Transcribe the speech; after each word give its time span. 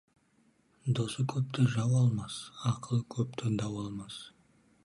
Досы 0.99 1.25
көпті 1.33 1.67
жау 1.75 1.99
алмас, 2.01 2.39
ақылы 2.73 3.03
көпті 3.17 3.55
дау 3.63 3.81
алмас. 3.87 4.19